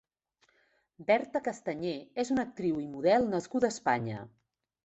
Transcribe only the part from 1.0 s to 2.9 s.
Berta Castañé és una actriu i